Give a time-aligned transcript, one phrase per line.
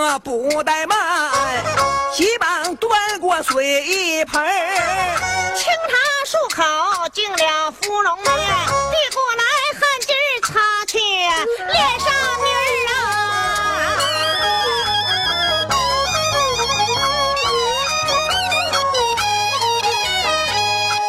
[0.00, 1.30] 啊不怠慢，
[2.14, 4.42] 急忙端过水一盆
[5.56, 5.96] 清茶
[6.26, 6.62] 漱口，
[7.12, 8.34] 敬了芙蓉面，递
[9.14, 9.44] 过来
[9.78, 10.12] 汗巾
[10.46, 12.08] 擦去脸上
[12.40, 12.94] 泥儿啊。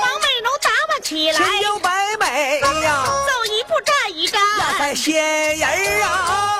[0.00, 4.40] 王美容打扮起来，身优百美呀，走一步站一站，
[4.78, 6.57] 在仙人儿啊，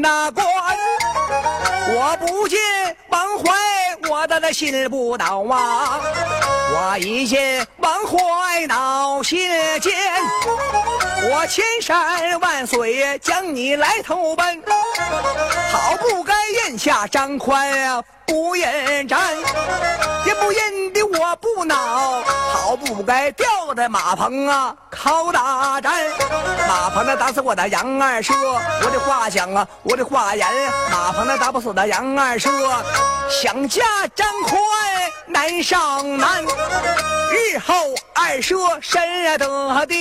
[0.00, 0.46] 那关”，
[1.94, 2.58] 我不见
[3.08, 3.52] 王怀，
[4.08, 6.00] 我的那心不倒啊！
[6.72, 9.48] 我一见王怀恼心
[9.80, 9.92] 间。
[11.28, 14.62] 我千山万水将你来投奔，
[15.72, 16.34] 好不该
[16.64, 19.18] 咽下张宽啊不认真，
[20.26, 21.76] 也不认的我不恼，
[22.52, 25.92] 好不该吊在马棚啊靠大战。
[26.68, 28.34] 马棚那打死我的杨二舍，
[28.82, 30.46] 我的话讲啊，我的话言，
[30.90, 32.50] 马棚那打不死的杨二舍，
[33.30, 33.82] 想嫁
[34.14, 34.60] 张宽
[35.26, 37.74] 难上难，日后
[38.14, 39.96] 二舍身得的。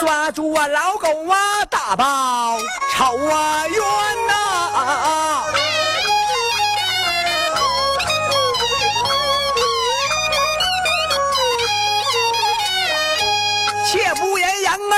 [0.00, 2.58] 抓住啊老狗啊，大包
[2.94, 3.78] 丑啊冤
[4.26, 5.44] 呐、啊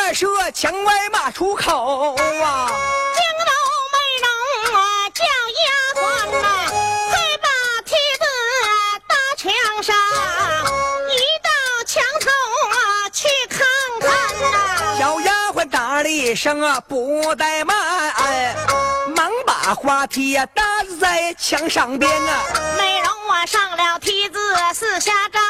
[0.09, 2.71] 言杨二舍墙外马出口啊，
[3.15, 3.51] 惊动
[3.93, 4.27] 美容
[4.75, 4.81] 啊，
[5.15, 5.23] 叫
[5.55, 5.61] 丫
[5.95, 6.01] 鬟
[6.41, 6.45] 呐，
[7.11, 7.49] 快把
[7.85, 8.25] 梯子
[9.07, 9.53] 搭墙
[9.83, 9.95] 上，
[11.11, 11.15] 一
[11.45, 11.51] 到
[11.87, 12.27] 墙头
[12.71, 13.59] 啊去看
[14.01, 14.11] 看
[14.51, 14.97] 呐。
[14.99, 17.77] 小丫鬟打了一声啊，不怠慢，
[19.15, 20.63] 忙把花梯呀搭
[21.01, 22.45] 在墙上边啊。
[22.79, 24.39] 美容啊上了梯子，
[24.75, 25.43] 四下张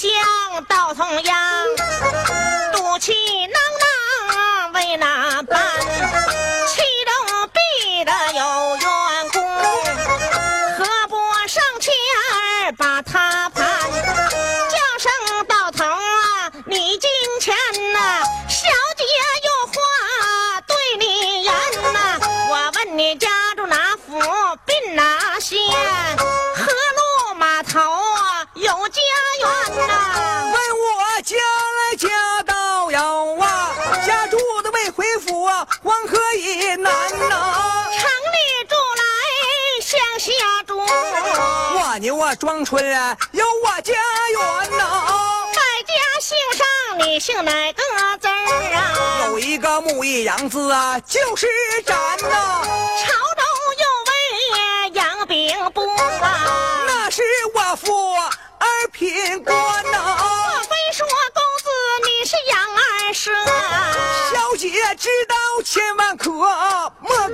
[0.00, 1.38] 香，道同样，
[2.72, 3.12] 赌气。
[42.36, 45.12] 庄春啊，有我家园呐、
[45.52, 46.66] 在家姓上
[46.98, 47.82] 你姓哪个
[48.18, 48.32] 字儿
[48.74, 49.26] 啊？
[49.26, 51.46] 有一个个模样子啊，就是
[51.84, 52.62] 咱呐。
[52.98, 53.44] 朝中
[53.78, 55.86] 有位杨兵部
[56.22, 57.22] 啊，那是
[57.54, 58.14] 我父
[58.58, 59.56] 二品官
[59.90, 60.16] 呐。
[60.18, 61.68] 莫非说公子
[62.04, 63.30] 你是杨二舍？
[64.32, 65.34] 小姐知道，
[65.64, 67.28] 千万可莫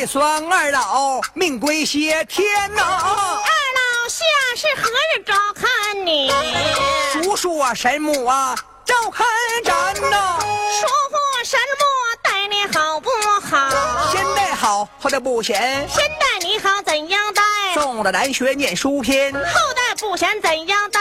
[0.00, 2.82] 一双二老命归谢天呐。
[2.82, 4.24] 二老下
[4.56, 6.32] 是何日照看你？
[7.12, 8.56] 叔叔啊神母啊，
[8.86, 9.26] 照看
[9.62, 10.38] 咱呐。
[10.40, 11.84] 说过什么
[12.22, 13.10] 待你好不
[13.44, 14.10] 好？
[14.10, 17.42] 先带好后代不贤，先待你好怎样待？
[17.74, 19.30] 送了南学念书篇。
[19.34, 20.98] 后代不贤怎样待？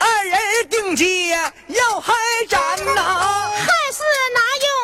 [0.00, 2.12] 二人定计要害
[2.48, 2.58] 咱
[2.92, 3.52] 呐。
[3.54, 4.02] 害死
[4.34, 4.75] 哪有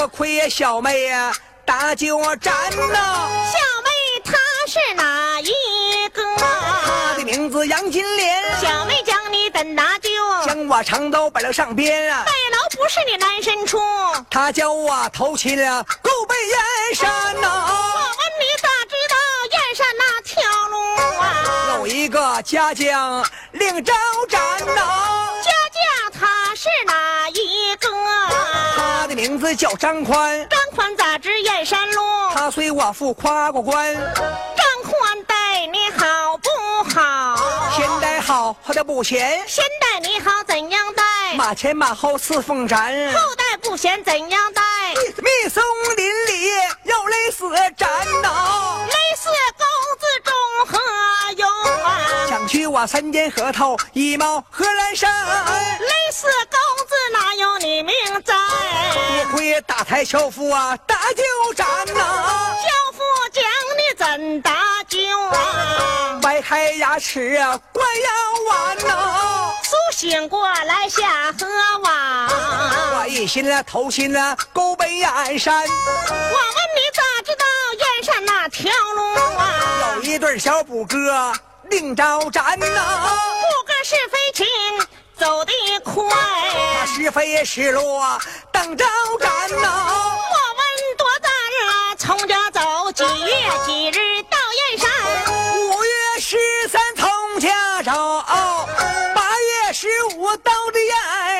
[0.00, 0.06] 啊？
[0.06, 1.30] 多亏小妹呀，
[1.66, 3.28] 打救咱呐。
[3.52, 3.90] 小妹
[4.24, 4.32] 她
[4.66, 6.22] 是哪一个？
[6.38, 10.08] 她的名字杨金莲，小妹将你怎打救？
[10.46, 12.24] 将我长刀摆到上边啊。
[12.24, 13.78] 背楼不是你难伸出。
[13.78, 17.72] 我他叫我投亲啊够背燕山呐、我
[18.08, 19.14] 问你咋知道
[19.52, 20.76] 燕山那条路
[21.20, 21.76] 啊？
[21.76, 23.22] 有一个家将
[23.52, 23.92] 领招
[24.30, 24.40] 展
[24.74, 27.90] 呐、家将他是哪一个？
[29.30, 32.02] 名字叫张宽，张宽咋知燕山路？
[32.34, 37.36] 他随我父夸过关，张宽待你好不好？
[37.76, 41.04] 先待好他的不贤，先待你好怎样待？
[41.36, 44.62] 马前马后赐凤展，后代不贤怎样待？
[45.18, 45.62] 密松
[45.96, 46.50] 林里
[46.82, 47.88] 要勒死战
[48.22, 49.30] 呐、勒死
[52.50, 55.08] 取我三间核桃，一毛何兰山。
[55.14, 57.94] 累死公子哪有你命
[58.24, 58.34] 在？
[59.22, 61.64] 不亏大太樵夫啊，打救战
[61.94, 63.44] 呐、教父讲
[63.78, 64.58] 你怎打
[64.88, 64.98] 救
[65.28, 66.18] 啊？
[66.20, 71.46] 掰开牙齿啊，怪要完呐、苏醒过来下河
[71.84, 72.28] 湾。
[72.98, 75.54] 我一心啊，投心啊，够北燕山。
[75.54, 77.44] 我问你咋知道
[77.78, 79.94] 燕山那条路啊？
[79.94, 81.32] 有一对小补哥
[81.70, 84.46] 领招展呐、不个是非情
[85.16, 86.04] 走得快。
[86.78, 88.18] 他是非失落
[88.52, 88.84] 等招
[89.18, 89.30] 展
[89.62, 93.30] 呐、莫问多大日从家走，几月
[93.64, 94.36] 几日到
[94.70, 94.90] 燕山？
[95.28, 96.36] 五月十
[96.68, 98.24] 三从家走，
[99.14, 99.22] 八
[99.66, 99.86] 月十
[100.16, 100.78] 五到的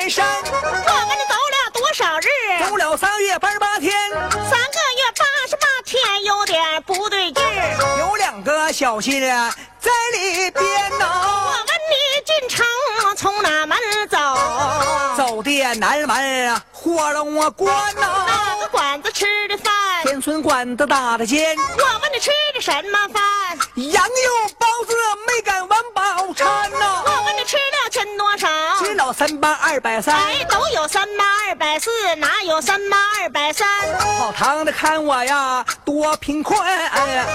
[0.00, 2.28] 燕山，我问你走了多少日？
[2.64, 7.39] 走了三月八十八天，三个月八十八天，有点不对劲
[8.72, 11.94] 小心啊在里边我、问你
[12.25, 12.64] 进城
[13.17, 13.76] 从哪门
[14.08, 14.17] 走？
[15.17, 19.72] 走的南门啊，火龙关呐、哪个馆子吃的饭？
[20.05, 23.58] 天村馆子打的尖，我问你吃的什么饭？
[23.76, 24.94] 羊肉包子
[25.26, 28.49] 没敢完饱餐呐、我问你吃了钱多少？
[28.78, 33.69] 吃了三八二百三，哎，都有三八二百四，哪有三八二百三？
[33.99, 37.26] 跑堂的看我呀多贫困，按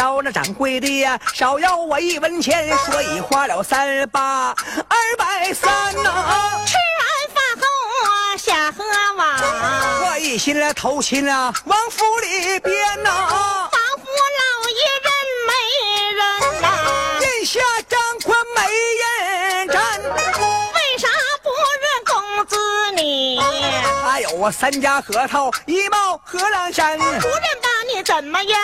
[0.00, 4.48] 照那掌柜的呀少要我一文钱，所以花了三八
[4.88, 7.04] 二百三呐、吃完
[7.34, 7.66] 饭后
[8.06, 8.82] 啊，下河
[9.18, 9.22] 网。
[10.06, 14.06] 我一心来投亲啊往府里边呐、王府
[14.38, 15.12] 老爷人
[15.46, 15.52] 没
[16.16, 16.18] 人
[16.62, 16.64] 呐、
[17.20, 18.58] 眼下张宽没
[19.02, 21.08] 人站，为啥
[21.42, 21.50] 不
[21.82, 22.56] 认公子
[22.96, 23.38] 你？
[24.02, 27.44] 还有我三家核桃一帽荷兰山，不认
[28.04, 28.58] 怎么样？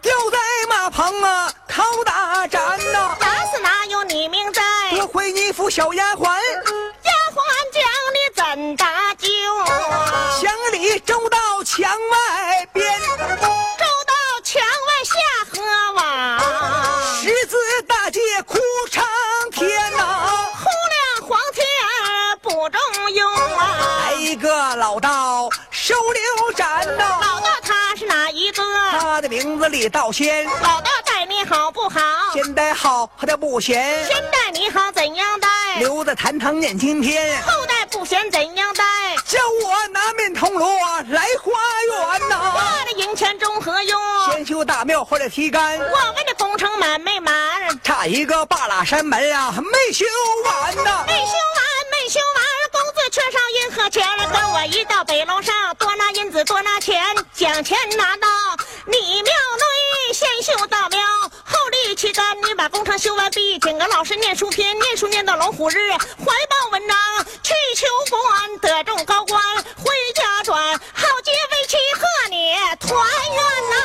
[0.00, 4.62] 吊在马棚啊靠大战呐、打死哪有你命在？
[4.96, 6.24] 多亏你扶小丫鬟。
[6.24, 7.40] 丫鬟
[7.72, 7.82] 将
[8.14, 9.28] 你怎搭救？
[10.40, 12.57] 乡里周到墙外
[29.18, 31.98] 他的名字李道仙，老大待你好不好？
[32.32, 35.48] 先待好他的不嫌，先待你好怎样待？
[35.80, 38.84] 留在坛堂念经天，后代不嫌怎样待？
[39.26, 40.68] 叫我拿面铜锣
[41.08, 41.50] 来花
[41.88, 44.00] 园呐、我的银钱中何用？
[44.30, 47.34] 先修大庙或者提杆，我们的工程满没满？
[47.82, 50.04] 差一个八拉山门啊没修
[50.44, 57.02] 完呐、没修完，没修完，公子缺少银和钱，跟我一到北楼上，多拿银子多拿钱，
[57.34, 58.27] 将钱拿到
[62.46, 66.96] 你把工程修完毕，请个老师念书篇，念书念到龙虎日，怀抱文章
[67.42, 69.42] 去求官，得中高官
[69.76, 72.98] 回家转，好结为妻和你团
[73.34, 73.76] 圆呐、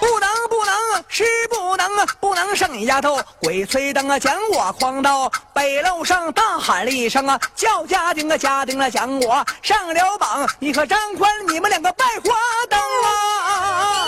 [0.00, 2.06] 不能不能是不能啊！
[2.36, 10.46] 能胜你丫头，鬼吹灯啊，将我诓到北楼上，大喊了一声啊，叫家丁啊，家丁啊，将我上了榜。
[10.58, 12.36] 你和张宽，你们两个拜花
[12.68, 14.06] 灯啊！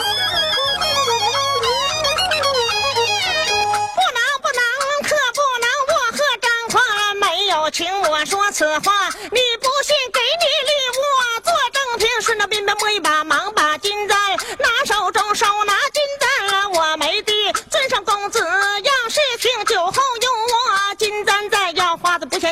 [3.96, 4.62] 不能不能，
[5.02, 5.66] 可不能！
[5.88, 9.96] 我和张宽没有情，我说此话，你不信，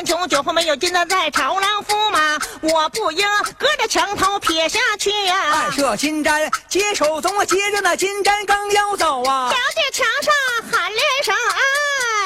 [0.07, 10.33] 花子不嫌穷，酒后没有金子在，朝郎驸马我不应隔着墙头撇下去呀、暗射金簪，接手中我，接着那金簪刚要走啊小，姐墙上
[10.71, 11.35] 喊了一声：“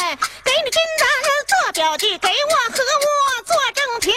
[0.01, 1.07] 哎，给你金簪
[1.47, 4.13] 做表记，给我和我做正品。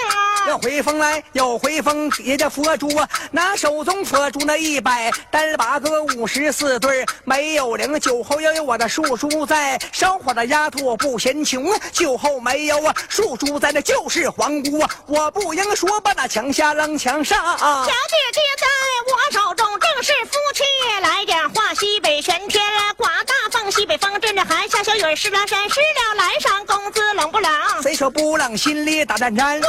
[0.54, 17.36] 要回风来，有回风，也叫佛珠啊，拿手中佛珠那一百单儿八个五十四对儿没有零，酒后要有我的树珠在，烧火的丫头不嫌穷啊，酒后没有啊，树珠在那就是皇姑啊，我不应说把那墙下扔墙上。
[17.58, 18.66] 小姐姐在
[19.10, 20.62] 我手中，正是夫妻
[21.02, 21.74] 来点话。
[21.74, 22.62] 西北玄天
[22.96, 27.50] 刮大风，西北风阵阵寒下小雨儿，湿了山，湿了来上公子冷不冷？
[27.82, 29.52] 谁说不冷，心里打战战我。
[29.54, 29.60] 问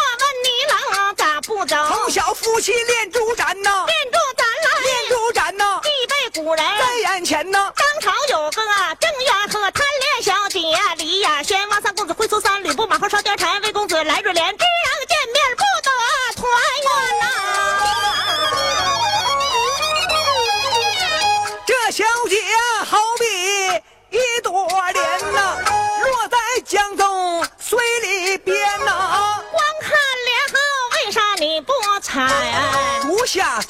[0.44, 0.75] 你冷
[1.16, 1.76] 咋不走？
[1.88, 6.64] 从小夫妻练珠展呐，练珠展来，练珠展呐，必备古人。
[6.64, 7.72] 在眼前呐。
[7.76, 8.62] 当朝有个
[9.00, 10.60] 郑元和贪恋小姐
[10.98, 14.56] 李雅轩，王三公子会出三吕布马后烧貂蝉，魏公子来瑞莲，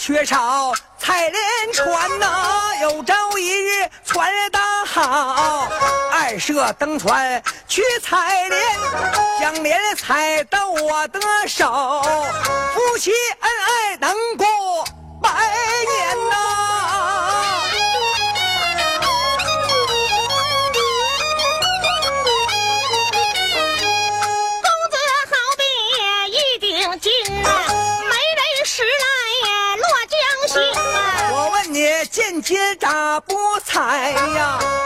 [0.05, 5.67] 缺少采莲船呐，有朝一日船搭好，
[6.11, 8.61] 二舍登船去采莲，
[9.39, 12.03] 将莲采到我的手，
[12.75, 13.09] 夫妻
[13.39, 14.45] 恩爱能过
[33.77, 34.84] 哎呀。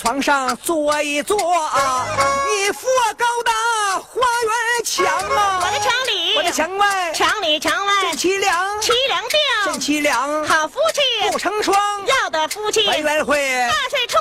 [0.00, 2.06] 床上坐一坐啊，
[2.48, 3.52] 你扶我高大
[3.98, 5.04] 花园墙
[5.36, 7.12] 啊，我的墙里，我的墙外。
[7.12, 7.92] 墙里墙外。
[8.00, 11.30] 真凄凉，凄凉定，正，凄凉，好夫妻。
[11.30, 11.76] 不成双，
[12.06, 13.36] 要的夫妻，团圆会。
[13.68, 14.18] 大水冲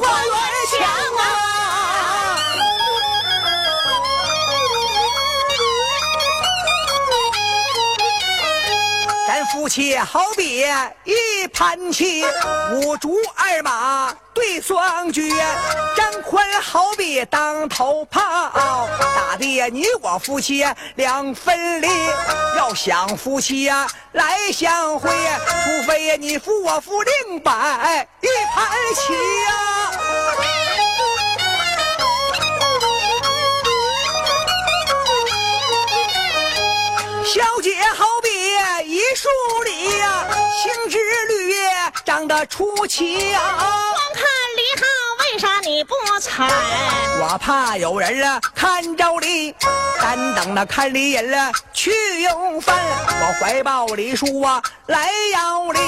[0.00, 0.34] 倒花园
[0.76, 1.65] 墙啊。
[9.56, 10.66] 夫妻好比
[11.04, 12.22] 一盘棋，
[12.74, 15.32] 五竹二马对双绝。
[15.96, 18.20] 张宽好比当头炮，
[19.00, 20.62] 打的你我夫妻
[20.96, 21.88] 两分离。
[22.58, 25.10] 要想夫妻呀来相会，
[25.64, 29.90] 除非呀你扶我扶另摆一盘棋呀、
[37.24, 38.05] 小姐好
[39.16, 39.28] 树
[39.64, 40.26] 里呀、
[40.62, 41.56] 青枝绿叶
[42.04, 44.22] 长得出奇呀、光看
[44.56, 44.86] 梨好，
[45.32, 46.46] 为啥你不采？
[47.18, 49.54] 我怕有人啊看着梨，
[50.02, 51.90] 单等那看梨人了去
[52.24, 52.76] 用饭。
[53.08, 55.80] 我怀抱梨树啊来摇梨，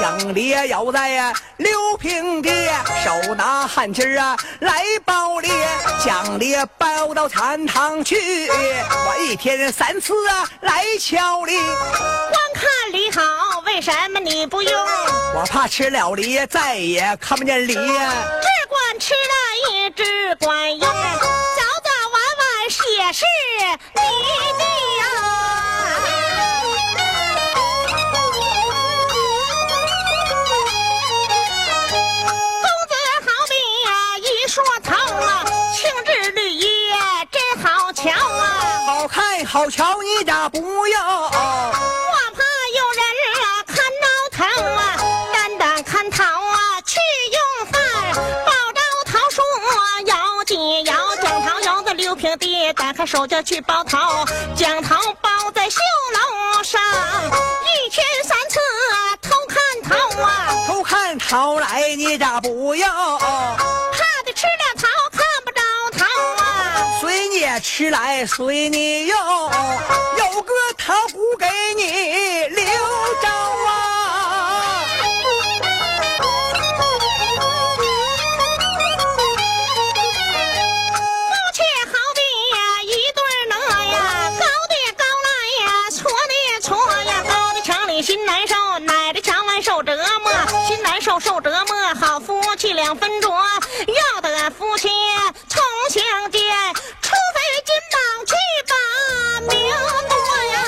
[0.00, 2.50] 将梨摇在呀六平地，
[3.04, 5.50] 手拿汗巾啊来包梨，
[6.02, 8.48] 将梨包到禅堂去。
[8.48, 13.22] 我一天三次啊来敲梨，光看梨好，
[13.64, 14.72] 为什么你不用？
[15.34, 17.72] 我怕吃了梨，再也看不见梨。
[17.72, 17.80] 只
[18.68, 22.44] 管吃了一只管用，早晚玩玩
[22.98, 23.24] 也是
[23.94, 24.00] 你
[24.58, 24.64] 的
[24.98, 25.02] 呀。
[32.60, 32.92] 公子
[33.24, 33.54] 好比
[33.86, 36.66] 呀，一说桃啊，青枝绿叶
[37.32, 38.42] 真好瞧啊。
[38.84, 41.00] 好看好瞧，你咋不要？
[53.00, 55.80] 地，打开手就去包桃，将桃包在绣
[56.12, 58.60] 楼上，一天三次
[58.92, 63.18] 啊偷看桃啊，偷看桃来，你咋不要？
[63.18, 63.24] 怕
[64.26, 65.62] 的吃了桃看不着
[65.98, 66.04] 桃
[66.44, 67.00] 啊。
[67.00, 72.64] 随你吃来随你用，有个桃姑给你留
[73.22, 73.28] 着
[73.66, 73.99] 啊！
[92.90, 94.88] 两分着，要得夫妻
[95.48, 96.42] 重相见，
[97.00, 98.34] 除非金榜去
[98.66, 98.74] 把
[99.42, 99.48] 名
[100.08, 100.16] 夺
[100.52, 100.58] 呀。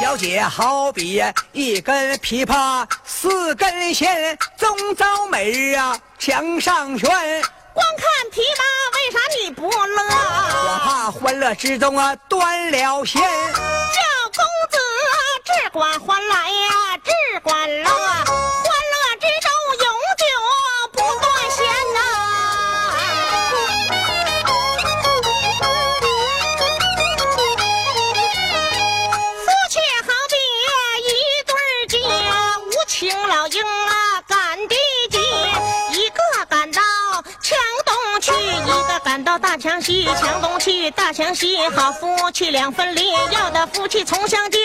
[0.00, 1.22] 小姐好比
[1.52, 7.06] 一根琵琶，四根弦，总遭美儿啊墙上悬。
[7.74, 8.62] 光看琵琶，
[8.94, 10.80] 为啥你不乐我？
[10.82, 13.20] 怕欢乐之中啊断了弦。
[15.62, 17.10] 只管欢来呀，只
[17.40, 17.90] 管乐，欢
[18.24, 19.86] 乐之中永
[20.18, 20.22] 久
[20.92, 21.98] 不断弦呐、
[29.44, 30.34] 夫妻好比
[31.02, 31.10] 一
[31.46, 31.94] 对儿鸡，
[32.66, 34.76] 无情老鹰啊赶地
[35.10, 35.18] 鸡，
[35.98, 36.82] 一个赶到
[37.40, 44.60] 墙东去，一个赶到大墙西，墙东去，大墙西，好夫妻两分离，要的夫妻重相见，